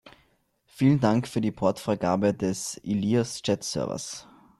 Vielen 0.65 0.99
Dank 0.99 1.27
für 1.27 1.41
die 1.41 1.51
Portfreigabe 1.51 2.33
des 2.33 2.81
Ilias 2.83 3.39
Chat-Servers! 3.43 4.27